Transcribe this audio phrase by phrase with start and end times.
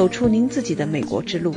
[0.00, 1.54] 走出您自己的美国之路。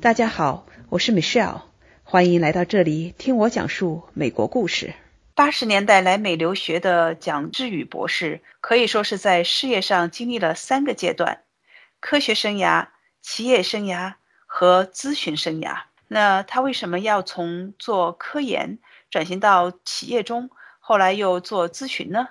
[0.00, 1.62] 大家好，我是 Michelle，
[2.02, 4.92] 欢迎来到这里听我讲述美国故事。
[5.32, 11.42] 八十年代来美留学的蒋志宇博士，可以说是在事业上经历了三个阶段：
[12.00, 12.88] 科学生涯、
[13.22, 14.14] 企业生涯
[14.46, 15.82] 和咨询生涯。
[16.08, 22.30] 那他为什么要从做科研转型到企业中，后来又做咨询呢？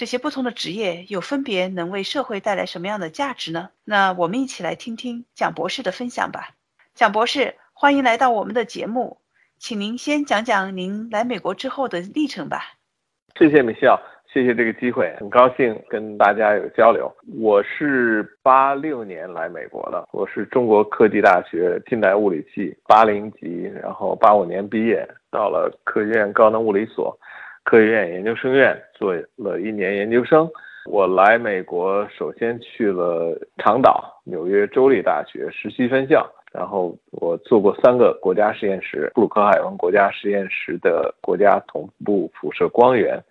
[0.00, 3.68] 这些不同的职业又分别能为社会带来什么样的价值呢？
[3.84, 6.54] 那我们一起来听听蒋博士的分享吧。
[6.94, 9.18] 蒋博士，欢迎来到我们的节目，
[9.58, 12.62] 请您先讲讲您来美国之后的历程吧。
[13.38, 14.00] 谢谢米笑，
[14.32, 17.14] 谢谢这个机会，很高兴跟大家有交流。
[17.38, 27.14] 我是八六年来美国的，我是中国科技大学近代物理系八零级，然后八五年毕业，到了科学院高能物理所。
[27.64, 30.48] 科学院研究生院做了一年研究生。
[30.86, 43.22] 我来美国，首先去了长岛纽约州立大学实习分校，然后我做过三个国家实验室：布鲁克海文国家实验室的国家同步辐射光源，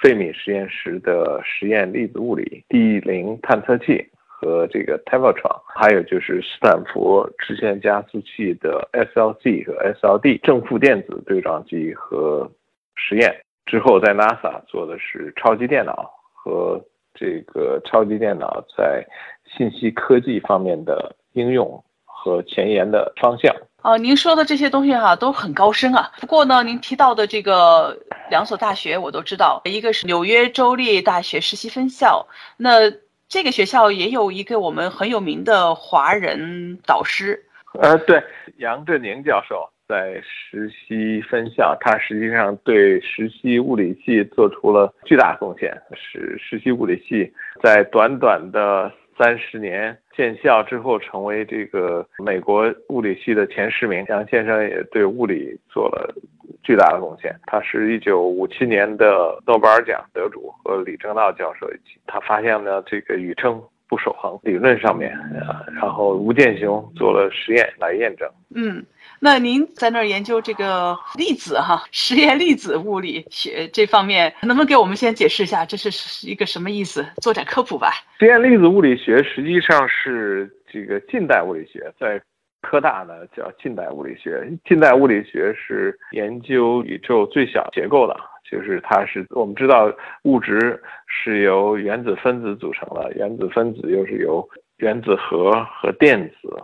[0.00, 12.48] 费米实验室的实验粒子物理地零探测器和这个 Tevatron，还有就是斯坦福直线加速器的 SLC 和 SLD 正负电子对撞机和
[12.94, 13.34] 实验。
[13.70, 19.06] 之后在 NASA 做的是超级电脑和这个超级电脑在
[19.46, 23.54] 信息科技方面的应用和前沿的方向。
[23.82, 26.10] 哦，您说的这些东西哈都很高深啊。
[26.20, 27.96] 不过呢，您提到的这个
[28.28, 32.26] 两所大学我都知道，一个是纽约州立大学实习分校，
[32.56, 32.90] 那
[33.28, 37.46] 这个学校也有一个我们很有名的华人导师。
[37.80, 38.20] 呃，对，
[38.56, 39.70] 杨振宁教授。
[39.90, 54.04] 在实习分校，他实际上对实习物理系做出了巨大贡献，使实习物理系在短短的三十年建校之后，成为这个美国物理系的前十名。
[54.08, 56.14] 杨先生也对物理做了
[56.62, 57.34] 巨大的贡献。
[57.46, 65.10] 他是一九五七年的诺贝尔奖得主，和李政道教授一起，他发现了这个宇称不守恒理论上面
[65.40, 68.30] 啊，然后吴健雄做了实验来验证。
[68.54, 68.84] 嗯。
[69.22, 77.04] 那您在那儿研究这个粒子哈，实验粒子物理学这方面，能不能给我们先解释一下，这是一个什么意思？
[77.20, 77.92] 做点科普吧。
[78.18, 82.18] 实验粒子物理学实际上是这个近代物理学，在
[82.62, 84.50] 科大呢叫近代物理学。
[84.64, 88.16] 近代物理学是研究宇宙最小结构的，
[88.50, 89.92] 就是它是我们知道
[90.22, 94.48] 物质是由原子分子组成的，原子分子又是由
[94.78, 96.56] 原子核和电子。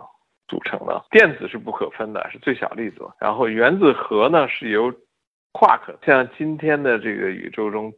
[0.47, 3.01] 组成的电子是不可分的，是最小粒子。
[3.19, 4.93] 然后原子核呢是由
[5.51, 7.91] 夸克像今天的这个宇宙中，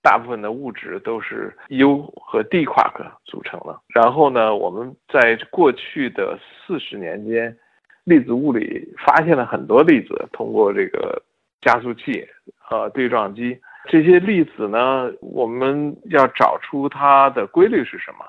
[0.00, 3.80] 大部分的物质都是 U 和 d 夸克组成的。
[3.88, 7.56] 然后呢，我们在过去的四十年间，
[8.04, 11.20] 粒子物理发现了很多粒子，通过这个
[11.60, 12.24] 加速器
[12.56, 18.24] 和对撞机，这些粒子呢，我们要找出它的规律是什么，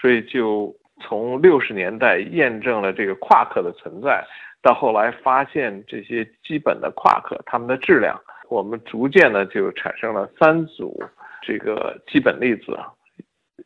[0.00, 0.74] 所以就。
[1.00, 4.24] 从六十年代验证了这个夸克的存在，
[4.62, 8.18] 到后来发现这些基本的夸克它们的质量，
[8.48, 10.98] 我们逐渐呢就产生了三组
[11.42, 12.78] 这个基本粒子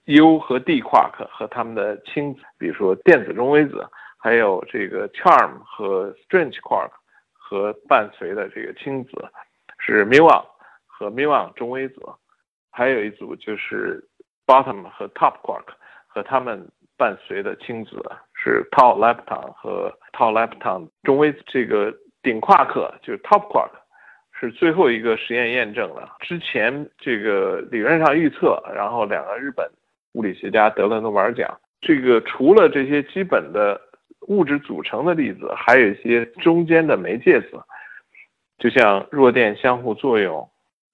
[0.07, 3.89] ，U 和 d 夸克和它们的亲子，比如说电子中微子，
[4.19, 6.91] 还有这个 charm 和 strange quark
[7.33, 9.13] 和伴随的这个亲子
[9.79, 10.45] 是 muon
[10.85, 12.03] 和 muon 中微子，
[12.71, 14.05] 还有一组就是
[14.45, 15.65] bottom 和 top quark
[16.09, 16.69] 和它们。
[17.01, 17.97] 伴随的亲子
[18.35, 21.91] 是 tau lepton 和 tau lepton 中微这个
[22.23, 23.71] 顶夸克就是 top quark
[24.39, 26.17] 是最后一个实验验证了。
[26.21, 29.67] 之前这个理论上预测，然后两个日本
[30.13, 31.59] 物理学家得了诺贝尔奖。
[31.81, 33.81] 这个除了这些基本的
[34.29, 37.59] 物质组成的粒子，还有一些中间的媒介子，
[38.59, 40.47] 就像弱电相互作用、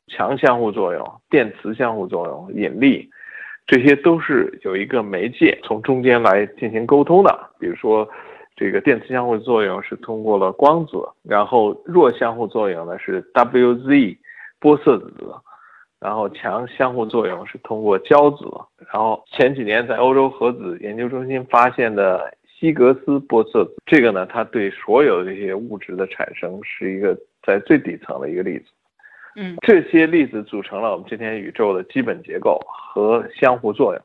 [0.07, 3.11] 强相互作用、电磁相互作用、引力。
[3.67, 8.09] 这些都是有一个媒介从中间来进行沟通的，比如说，
[8.55, 14.17] 这个电磁相互作用是通过了光子，然后弱相互作用呢是 WZ
[14.61, 15.11] 玻色子，
[15.99, 18.45] 然后强相互作用是通过胶子，
[18.93, 28.67] 然后前几年在欧洲核子研究中心发现的希格斯玻色子，这个呢它对所有这些物质的产生是一个在最底层的一个例子。
[29.37, 34.03] 嗯，这些粒子组成了我们今天宇宙的基本结构和相互作用。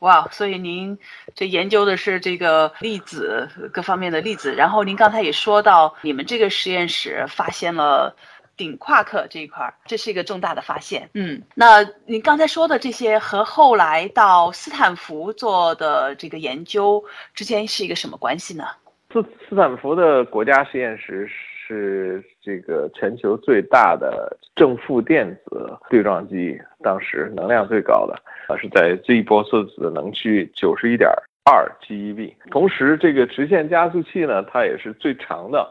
[0.00, 0.98] 哇，所以您
[1.34, 8.16] 这研究的是这个粒子各方面的粒子，然后您刚才也说到，你们这个实验室发现了
[8.56, 11.10] 顶夸克这一块儿，这是一个重大的发现。
[11.14, 18.64] 嗯，那您刚才说的这些和后来到斯坦福做的这个研究之间是一个什么关系呢？
[19.12, 21.28] 斯斯坦福的国家实验室
[21.68, 28.14] 是这个全球最大的正负电子对撞机，当时能量最高的，
[28.48, 31.10] 啊是在 Z 波色子能区九十一点
[31.44, 32.32] 二 GeV。
[32.50, 35.70] 同时，这个直线加速器呢，它也是最长的。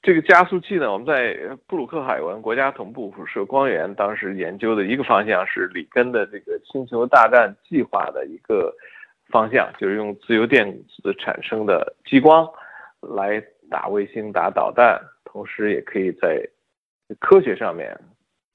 [0.00, 1.36] 这个加速器呢，我们在
[1.66, 8.74] 布鲁克海文国家同步辐射光源当时研究的一个方向是里根的这个星球大战计划的一个
[9.28, 12.48] 方向，就是用自由电子产生的激光
[13.00, 15.00] 来打卫星、打导弹，
[15.34, 16.40] 同时也可以在
[17.18, 17.98] 科学上面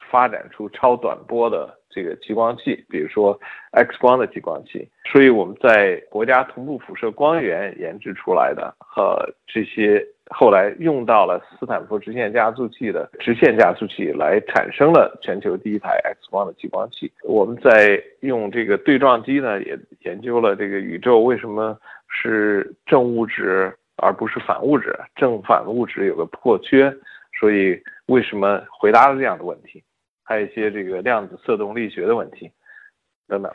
[0.09, 3.37] 发展出超短波的这个激光器，比如说
[3.71, 4.87] X 光的激光器。
[5.11, 10.03] 所以我们在国家同步辐射光源研制出来的和这些。
[10.31, 17.11] 后来用到了斯坦福直线加速器的直线加速器，来产生了全球第一台 X 光的激光器。
[17.23, 21.75] 我们在用这个对撞机呢，也研究了这个宇宙为什么
[22.07, 26.93] 是正物质而不是反物质，正反物质有个破缺，
[27.39, 29.83] 所以为什么回答了这样的问题？
[30.23, 32.51] 还有一些这个量子色动力学的问题
[33.27, 33.51] 等等。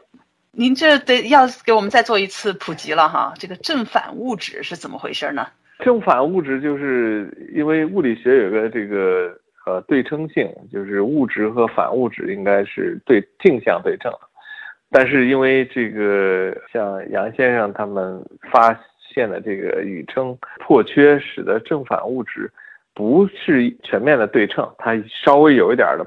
[0.51, 5.47] 您这得要给我们再做一次普及了哈，这个正反物质是怎么回事呢？
[5.81, 9.37] 正反物质就是因为物理学有个这个
[9.67, 14.13] 呃对称性，就是物质和反物质应该是对镜像对称，
[14.91, 18.73] 但是因为这个像杨先生他们发
[19.15, 22.53] 现的这个宇称破缺，使得正反物质
[22.93, 26.05] 不是全面的对称，它稍微有一点的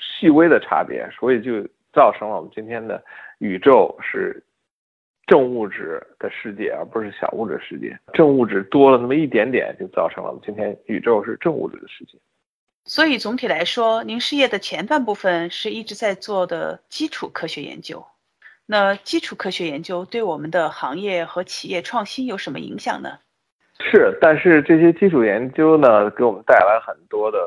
[0.00, 1.62] 细微的差别，所以就
[1.92, 3.02] 造成了我们今天的
[3.38, 4.42] 宇宙是。
[5.28, 7.94] 正物质的世界，而不是小物质世界。
[8.14, 12.16] 正物质多了那么一点点，就造成了我们今天宇宙是正物质的世界。
[12.86, 18.02] 所以总体来说，您事业的前半部分是一直在做的基础科学研究。
[18.70, 23.18] 那基础科学研究对我们的行业和企业创新有什么影响呢？
[23.80, 27.38] 是，但是这些基础研究呢，给我们带来很多的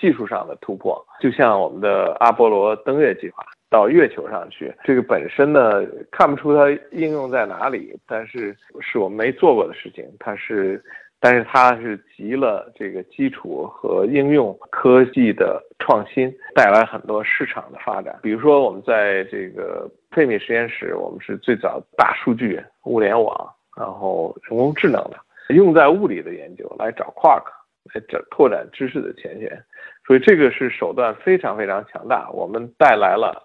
[0.00, 3.44] 技术上的突破，就像我们的阿波罗登月计划。
[3.68, 10.04] 到月球上去，这个本身呢看不出它应用在哪里，但是是我们没做过的事情。
[10.18, 10.82] 它是，
[11.20, 18.18] 但是它是集了这个基础和应用科技的创新，带来很多市场的发展。
[18.22, 25.18] 比如说，我们在这个费米实验室，我们是最早大数据、物联网，然后人工智能的，
[25.54, 27.44] 用在物理的研究来找 quark，
[27.92, 29.62] 来找拓展知识的前沿。
[30.06, 33.44] 所以这个是手段非常非常强大，我们带来了。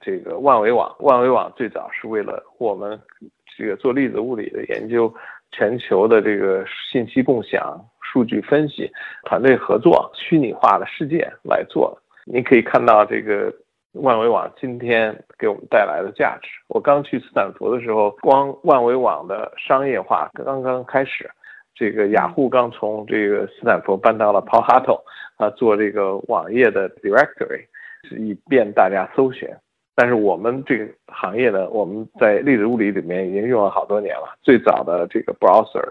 [0.00, 3.00] 这个万维网，万维网最早是为了我们
[3.56, 5.10] 这个做粒子物理的研究，
[5.54, 8.90] 全球的这个信息共享、数据分析、
[9.24, 12.02] 团队合作、虚拟化的世界来做的。
[12.24, 13.54] 你可以看到这个
[13.92, 16.48] 万维网今天给我们带来的价值。
[16.66, 21.30] 我刚去斯坦福的时候，光万维网的商业化刚刚开始，
[21.72, 25.00] 这个雅虎刚从这个斯坦福搬到了 Palo Alto，
[25.36, 27.64] 啊，做这个网页的 directory，
[28.18, 29.48] 以便大家搜寻。
[29.96, 34.36] 但是我们这个行业呢，我们在粒子物理里面已经用了好多年了。
[34.42, 35.88] 最早的这个 browser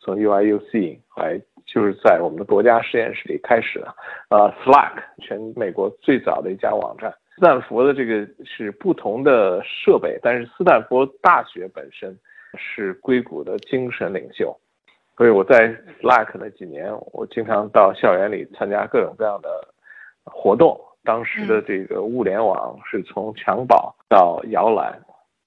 [0.00, 3.94] 从 UIUC 来就是在我们的国家实验室里开始的。
[4.28, 7.14] 呃，Slack 全美国最早的一家网站。
[7.36, 12.16] 斯坦福的这个是不同的设备，但是斯坦福大学本身
[12.56, 14.56] 是硅谷的精神领袖。
[15.16, 15.68] 所以我在
[16.00, 19.48] Slack 那几年，我经常到校园里参加各种各样的
[20.24, 20.80] 活动。
[21.04, 24.98] 当时的这个物联网是从襁褓到摇篮，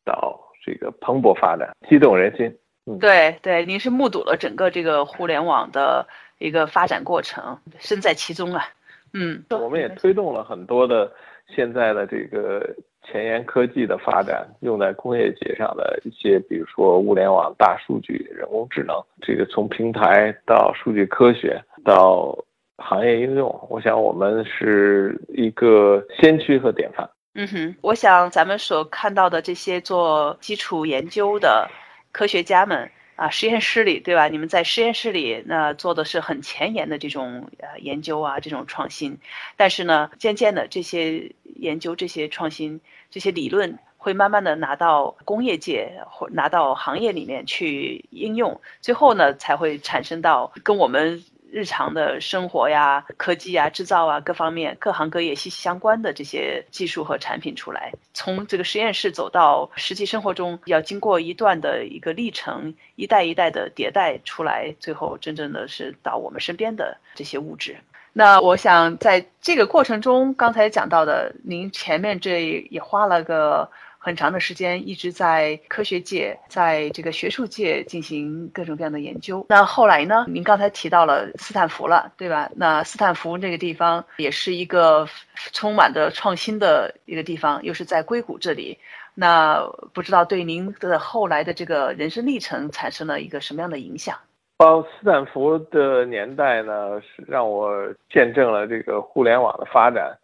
[0.06, 2.56] 到这个蓬勃发展，激动人心。
[2.86, 8.66] 嗯，对对，您是目睹了整个这个互联网的一个发展过程，身在其中啊。
[9.14, 11.12] 嗯，我们也推动了很多的
[11.48, 12.64] 现在的这个
[13.04, 22.38] 前沿科技的发展，用在工业界上的一些，比如说物联网、大数据、人工智能，这个从平台到数据科学到。
[22.77, 27.10] 行业应用，我想我们是一个先驱和典范。
[27.34, 31.69] 嗯哼，我想咱们所看到的这些做基础研究的
[32.12, 34.27] 科学家们啊，实验室里，对吧？
[34.27, 39.17] 你们在实验室里那做的是很前沿的这种呃研究啊，这种创新。
[39.55, 42.79] 但是呢，渐渐的这些研究、这些创新、
[43.10, 51.24] 这些理论会慢慢的拿到工业界或拿到行业里面去应用，最后呢才会产生到跟我们。
[51.51, 67.77] 日常的生活呀、科技呀、制造啊各方面各行各业息息相关的这些技术和产品出来，从这个实验室走到实际生活中，要经过一段的一个历程，一代一代的迭代出来，最后真正的是到我们身边的这些物质。
[68.13, 73.70] 那我想在这个过程中，刚才讲到的，您前面这也花了个
[74.08, 79.46] 很长的时间，一直在科学界，在这个学术界进行各种各样的研究。
[79.50, 80.24] 那后来呢？
[80.30, 82.50] 您刚才提到了斯坦福了，对吧？
[82.56, 85.06] 那斯坦福这个地方也是一个
[85.52, 88.78] 充满着创新的一个地方，又是在硅谷这里。
[89.14, 89.62] 那
[89.94, 94.18] 不知道对您的后来的这个人生历程产生了一个什么样的影响？
[94.58, 100.18] 到斯坦福的年代呢，是让我见证了这个互联网的发展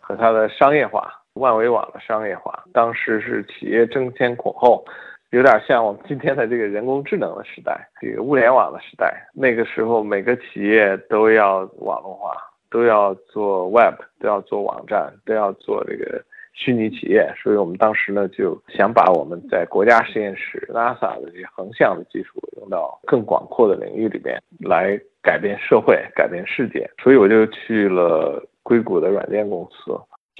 [0.00, 2.64] 和它的商业化，万维网的商业化。
[2.72, 4.84] 当时是企业争先恐后，
[5.30, 9.26] 有点像我们今天的这个人工智能的时代，这个物联网的时代。
[9.32, 12.32] 那个时候，每个企业都要网络化，
[12.70, 16.22] 都要做 Web，都要做网站，都要做这个。
[16.58, 26.90] 虚拟企业，所以我们当时呢就想把我们在国家实验室 NASA 的这些横向的技术用到更广阔的领域里边，来改变社会、改变世界。
[27.02, 29.92] 所以我就去了硅谷的软件公司，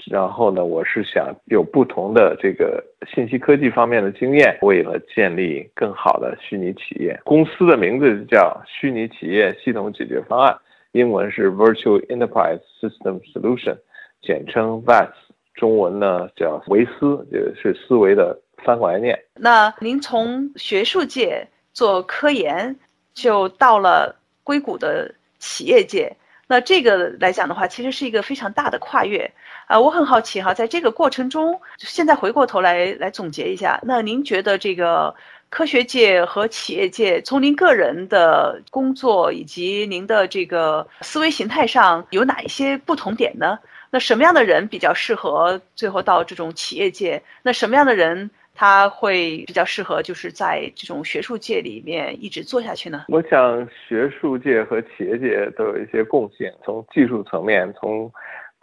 [0.05, 7.19] 然后呢，我是想有不同的这个信息科技方面的经验，为了建立更好的虚拟企业。
[7.25, 10.57] 公司的名字叫虚拟企业系统解决方案，
[10.93, 13.77] 英文是 Virtual Enterprise System Solution，
[14.21, 15.09] 简称 VAS。
[15.55, 19.19] 中文呢叫维思，也是思维的翻过来念。
[19.33, 22.75] 那您从学术界做科研，
[23.15, 26.15] 就到了硅谷的企业界，
[26.47, 29.29] 那这个来讲的话，其实是一个非常大的跨越
[29.67, 29.79] 啊！
[29.79, 35.13] 我很好奇哈，在这个过程中，现在回过头来来总结一下，那您觉得这个
[35.49, 43.59] 科学界和企业界，从您个人的工作以及您的这个思维形态上，有哪一些不同点呢？
[43.89, 47.23] 那什么样的人比较适合最后到这种企业界？
[47.43, 53.05] 那什么样的人他会比较适合就是在这种学术界里面一直做下去呢？
[53.07, 58.11] 我想学术界和企业界都有一些贡献，从技术层面，从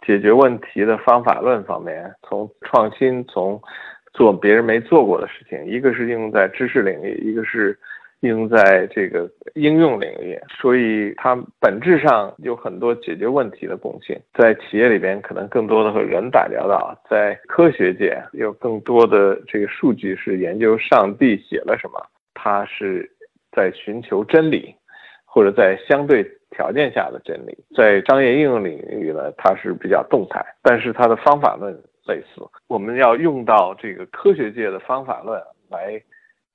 [0.05, 3.61] 解决问题的方法论方面，从创新，从
[4.13, 7.79] 做别人没做过的事情，一个是应用在知识领域，一个是。
[8.25, 14.19] 应用在这个应用领域，所以它本质上有很多解决问题的共性。
[14.33, 22.03] 在企业里边，可能更多的和人打交道；在科学界，有更多的这个数据是研究上帝写了什么，
[22.33, 23.07] 它是
[23.51, 24.73] 在寻求真理，
[25.23, 27.55] 或者在相对条件下的真理。
[27.75, 31.71] 在商业应用领域呢，它是比较动态，但是它的方法论
[32.07, 32.41] 类似。
[32.65, 35.39] 我们要用到这个科学界的方法论
[35.69, 36.01] 来。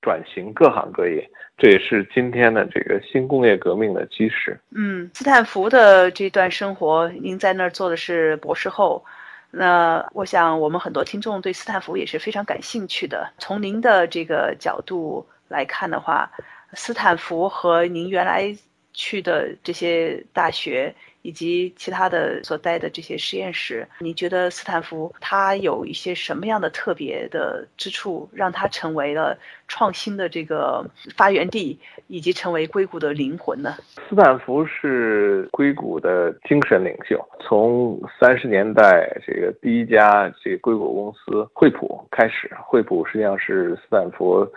[0.03, 1.29] 转型各行各业，
[1.59, 4.59] 这也是今天的这个新工业革命的基石。
[4.71, 9.05] 嗯，斯坦福的这段生活，您在那儿做的是博士后，
[9.51, 13.31] 那我想我们很多听众对斯坦福也是非常感兴趣的。
[13.39, 16.31] 从您的这个角度来看的话，
[16.75, 18.57] 斯坦福和您原来
[18.93, 20.95] 去的这些大学。
[21.23, 29.37] 以及其他的所在的这些实验室，你觉得斯坦福它有一些什么样的特别的之处，让它成为了
[29.69, 30.85] 创新的这个
[31.17, 33.77] 发源地，以及成为硅谷的灵魂呢？
[34.09, 44.51] 斯坦福是硅谷的精神领袖，从三十年代这个第一家这个硅谷公司惠普开始，惠普实际上是斯坦福。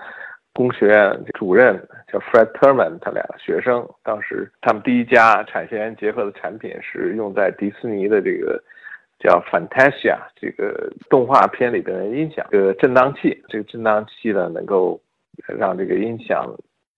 [0.56, 8.64] 工学院主任叫 Fred Terman，他俩学生当时他们第一家产学研结合的产品是用在迪士尼的这个
[9.18, 15.02] 叫 Fantasia 这个动画片里边的音响，这个振荡器，这个振荡器呢能够
[15.48, 16.56] 让这个音响。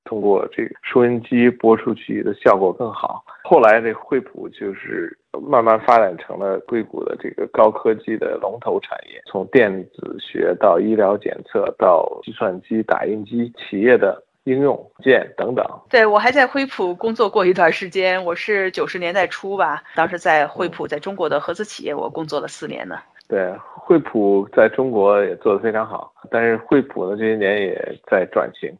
[0.08, 3.26] 通过这个收音机播出去的效果更好。
[3.44, 5.18] 后来这惠普就是
[5.50, 15.64] 慢慢发展成了硅谷的这个高科技的龙头产业，从电子学到医疗检测到计算机、打印机、企业的应用件等等。
[15.90, 22.98] 对我还在惠普工作过一段时间，我是九十年代初吧，当时在惠普在中国的合资企业，我工作了四年呢。
[23.28, 28.72] 对，惠普在中国也做得非常好，但是惠普呢这些年也在转型。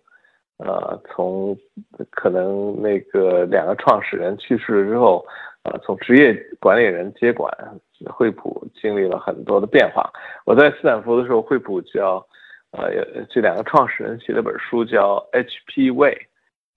[0.58, 1.58] 呃，从
[2.12, 5.26] 可能那个两个创始人去世了之后，
[5.64, 7.52] 呃，从职业管理人接管，
[8.08, 10.10] 惠普经历了很多的变化。
[10.46, 12.26] 我在斯坦福的时候，惠普叫，
[12.78, 16.18] 呃，这两个创始人写了本书叫 HP Way，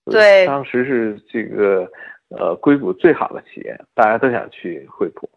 [0.05, 1.89] 对，当时是这个
[2.29, 5.29] 呃硅谷最好的企业，大家都想去惠普。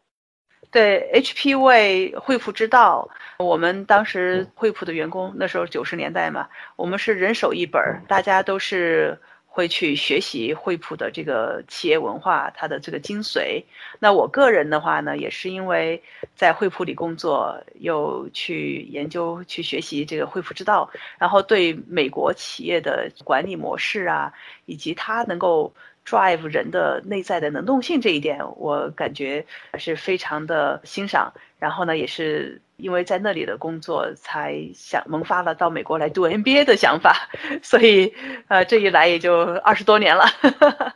[0.71, 3.07] 对，HP 为惠普之道。
[3.39, 9.19] 我们当时惠普的员工，那时候九十年代嘛，我们是人手一本，大家都是
[9.55, 13.63] 会去学习惠普的这个企业文化，它的这个精髓。
[13.99, 16.03] 那我个人的话呢，也是因为
[16.35, 24.33] 在惠普里工作，又去研究、去学习这个惠普之道，然后对美国企业的管理模式啊，
[24.65, 25.71] 以及它能够
[26.07, 29.45] drive 人的内在的能动性这一点，我感觉
[29.75, 31.31] 是非常的欣赏。
[31.59, 37.15] 然后呢，也是因为在那里的工作，才想萌发了到美国来读 MBA 的想法。
[37.63, 38.13] 所以，
[38.49, 40.25] 呃，这一来也就二十多年了。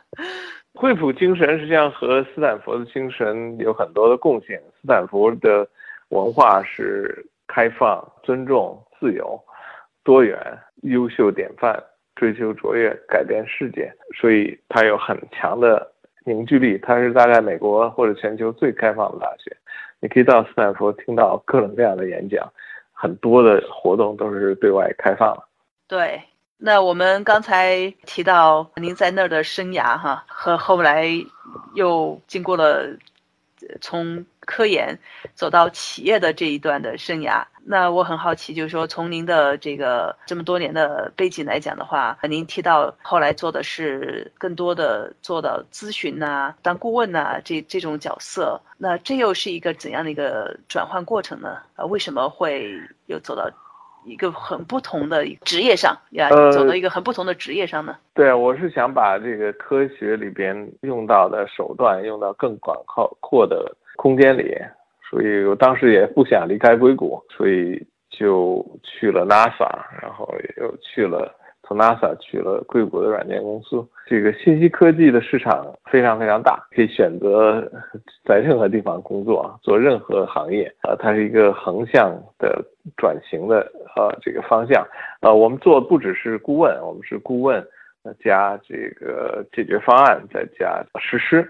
[0.75, 4.55] 惠普精神实际上和斯坦福的精神有很多的共性。
[4.81, 5.67] 斯坦福的
[6.09, 9.41] 文化是开放、尊重、自由、
[10.03, 10.37] 多元、
[10.83, 11.83] 优秀典范。
[12.19, 15.87] 追求卓越，改变世界，所以它有很强的
[16.25, 16.75] 凝聚力。
[16.81, 19.55] 它是大概美国或者全球最开放的大学。
[19.99, 22.51] 你可以到斯坦福听到各种各样的演讲，
[22.93, 25.43] 很多的活动都是对外开放的。
[25.87, 26.21] 对，
[26.57, 31.07] 那我们刚才提到您在那儿的生涯哈，和后来
[31.73, 32.87] 又经过了
[33.81, 34.97] 从科研
[35.35, 37.43] 走到企业的这一段的生涯。
[37.69, 51.57] 那我很好奇，就是说，从您的这个这么多年的背景来讲的话，您提到后来做的是更多的做到咨询呐、当顾问呐这这种角色，那这又是一个怎样的一个转换过程呢？
[51.75, 52.73] 啊，为什么会
[53.07, 53.51] 又走到
[54.05, 56.29] 一个很不同的职业上呀？
[56.53, 57.97] 走到一个很不同的职业上呢？
[58.13, 62.81] 对，我是想把这个科学里边用到的手段用到更广
[63.19, 64.55] 阔的空间里。
[65.09, 69.69] 所以我当时也不想离开硅谷，所以就去了 NASA，
[70.01, 73.81] 然后又去了从 NASA 去了硅谷的软件公司。
[74.05, 77.61] 这个信息科技的市场非常非常大，可以选择
[78.27, 80.69] 在任何地方工作，做任何行业。
[80.83, 82.61] 呃，它是一个横向的
[82.97, 83.59] 转型的
[83.95, 84.85] 呃这个方向。
[85.21, 87.65] 呃，我们做不只是顾问，我们是顾问
[88.19, 91.49] 加这个解决方案，再加实施。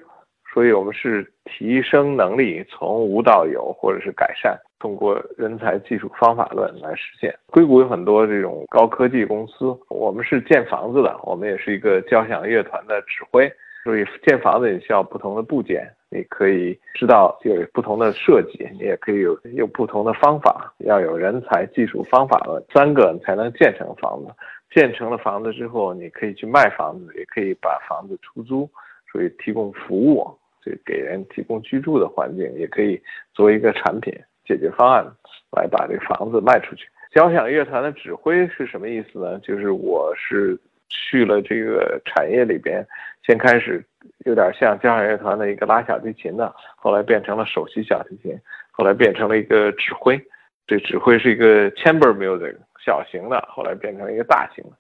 [0.54, 7.34] 所以我们是提升能力，从无到有，或者是改善，通过人才、技术、方法论来实现。
[7.48, 13.52] 硅谷有很多这种高科技公司，我们是建房子的，我们也是一个交响乐团的指挥。
[13.84, 24.34] 所以建房子也需要不同的部件，你可以知道有不同的设计，你也可以有有不同的方法，要有人才、技术、方法论三个才能建成房子。
[24.70, 28.70] 建成了房子之后，你可以去卖房子，也可以把房子出租，
[29.18, 30.38] 所以提供服务。
[30.86, 33.02] 给人提供居住的环境，也可以
[33.34, 35.02] 作为一个产品解决方案
[35.50, 36.86] 来把这个房子卖出去。
[37.10, 39.40] 交响乐团的指挥是什么意思呢？
[39.40, 42.86] 就是我是去了这个产业里边，
[43.26, 43.82] 先开始
[44.26, 48.38] 有点像交响乐团的一个拉小提琴的，后来变成了首席小提琴，
[48.70, 50.22] 后来变成了一个指挥。
[50.68, 54.72] 这指挥是一个 chamber music 小型的，后来变成了一个大型的。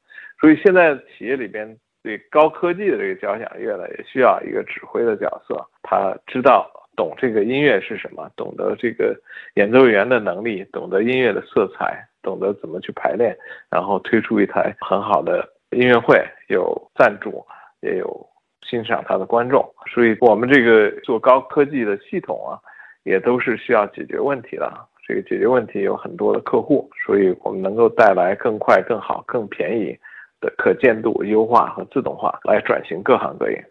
[0.41, 1.78] 所以现在企业里边。
[2.07, 5.61] 对高科技的这个交响乐呢，也需要一个指挥的角色。
[5.83, 9.13] 他知道懂这个音乐是什么，懂得这个
[9.55, 13.37] 演奏员的能力，懂得音乐的色彩，懂得怎么去排练，
[13.69, 16.17] 然后推出一台很好的音乐会，
[16.47, 17.45] 有赞助，
[17.81, 18.25] 也有
[18.61, 19.69] 欣赏他的观众。
[19.93, 22.55] 所以，我们这个做高科技的系统啊，
[23.03, 24.71] 也都是需要解决问题的。
[25.05, 29.97] 这个解决问题有很多的客户，所以我们能够带来更快、更好、更便宜。
[30.39, 33.65] 的可见度优化和自动化来转型各行各业。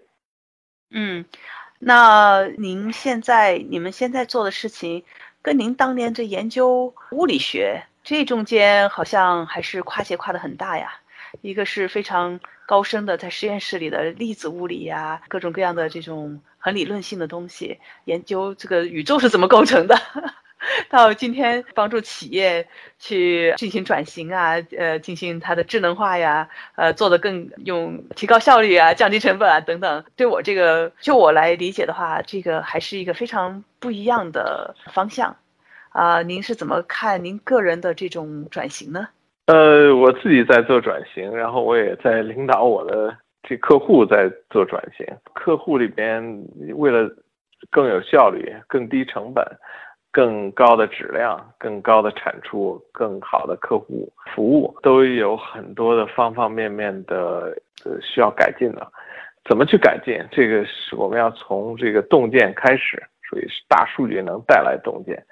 [0.91, 1.25] 嗯，
[1.79, 5.05] 那您现在你们现在做的事情，
[5.43, 11.01] 跟您当年这研究物理学这中间好像还是跨界跨的很大呀。
[11.43, 19.97] 一个是非常高深的在实验室里的粒子物理呀，各种各样的这种很理论性的东西，研究这个宇宙是怎么构成的。
[20.91, 22.67] 到今天帮助企业
[22.99, 30.05] 去进行转型啊，呃，进行它的智能化呀，呃，做的更用提高效率啊，降低成本啊等等。
[30.17, 35.37] 对我这个就我来理解的话，这个还是一个非常不一样的方向
[35.91, 36.23] 啊。
[36.23, 39.09] 您是怎么看您个人的这种转型呢？
[39.47, 45.07] 呃，我自己在做转型，然后我也在领导我的这客户在做转型。
[45.35, 47.09] 客户里边为了
[47.71, 49.45] 更有效率、更低成本。
[50.17, 58.91] 更高的质量、更高的产出、更好的客户服务，都有很多的方方面面的呃需要改进的。
[59.47, 60.19] 怎么去改进？
[60.31, 62.97] 这个是我们要从这个洞见开始，
[63.29, 65.23] 所以是大数据能带来洞见。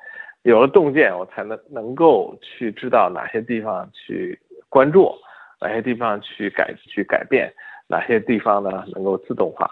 [0.43, 5.15] 有了洞见，我才能能够去知道哪些地方去关注，
[5.63, 7.51] 哪些地方去改去改变，
[7.89, 9.67] 哪些地方呢能够自动化。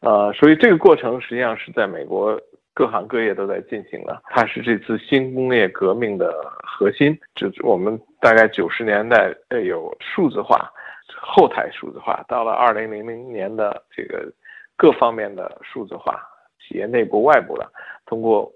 [0.00, 2.36] 呃，所以这个过程实际上是在美国。
[2.76, 6.30] 各行各业都在进行了，它是这次新工业革命的
[6.62, 7.18] 核心。
[7.34, 9.34] 就我们大概九十年代
[9.64, 10.70] 有数字化，
[11.18, 14.30] 后台数字化，到了二零零零年的这个
[14.76, 16.20] 各方面的数字化，
[16.60, 17.66] 企业内部外部的
[18.04, 18.52] 通过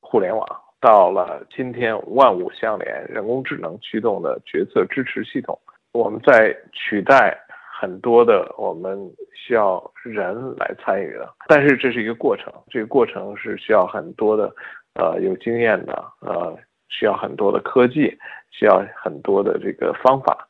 [0.00, 0.44] 互联网，
[0.80, 5.56] 到了今天万物相连，人工智能驱动的决策支持系统，
[5.92, 7.38] 我们在取代
[7.80, 8.98] 很多的我们
[9.32, 11.32] 需要人来参与的。
[11.48, 14.54] 但是这是一个过程，这个过程是需要很多的
[14.94, 16.54] 呃有经验的呃
[16.90, 18.14] 需要很多的科技，
[18.50, 20.46] 需要很多的这个方法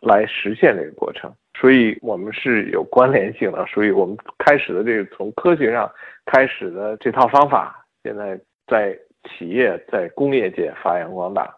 [0.00, 1.34] 来实现这个过程。
[1.58, 5.90] 所以我们是有关联性的，所以我们开始的这个从科学上
[6.26, 11.56] 开始的这套方法，现在在企业在工业界发扬光大。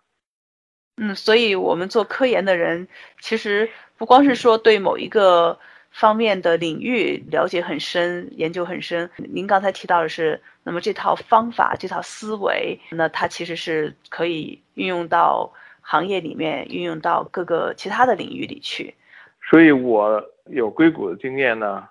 [0.96, 2.86] 嗯，所以我们做科研的人，
[3.20, 3.68] 其实
[4.00, 5.58] 不光是说对某一个
[5.90, 9.10] 方面的领域了解很深、研究很深。
[9.18, 18.94] 您刚才提到的是，那么这套方法、这套思维，那它其实是可以运用到行业里面，运用到各个其他的领域里去。
[19.42, 21.86] 所以我有硅谷的经验呢，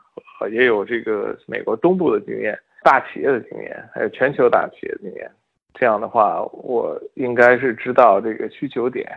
[0.52, 5.30] 也有这个美国东部的经验、大企业的经验，还有全球大企业的经验。
[5.76, 9.08] 这样的话，我应该是知道这个需求点，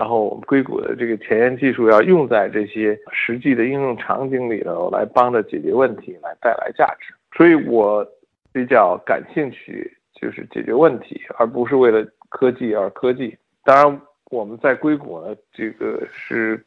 [0.00, 7.12] 然后我们硅谷的这个前沿技术要用在这些实际的应用场景里头，来帮着解决问题，来带来价值。
[7.36, 8.02] 所以我
[8.50, 13.36] 比较感兴趣，就是解决问题，而不是为了科技而科技。
[13.62, 16.64] 当然，我们在硅谷呢，这个是。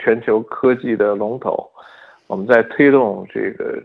[0.00, 1.70] 全球科技的龙头，
[2.26, 3.80] 我们在推动这个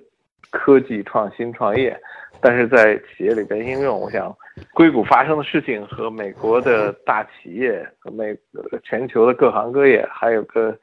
[0.50, 1.96] 科技创新创业，
[2.42, 4.36] 但是在企业里边应用，我想
[4.74, 8.38] 硅谷发生的事情和美国的大企业和美
[8.84, 10.78] 全球的各行各业还有个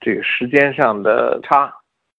[0.00, 1.72] 这个时间上的差，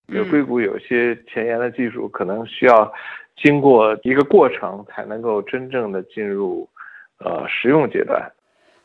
[0.08, 2.92] 有硅谷有些前沿的技术可能需要
[3.38, 6.68] 经过一个过程才能够真正的进入
[7.20, 8.32] 呃实用阶段。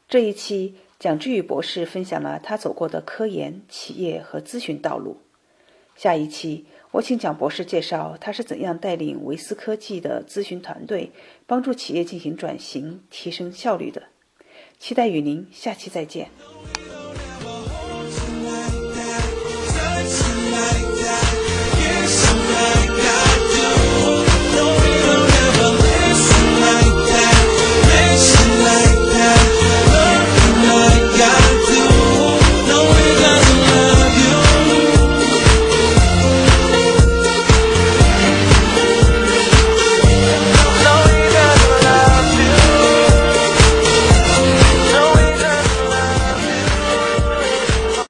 [0.09, 0.77] 这一期。
[0.99, 5.21] 蒋志宇博士分享了他走过的科研、企业和咨询道路。
[5.95, 6.65] 下一期，
[6.97, 11.11] 我请蒋博士介绍他是怎样带领维斯科技的咨询团队，
[11.47, 14.03] 帮助企业进行转型、提升效率的。
[14.79, 16.31] 期待与您下期再见。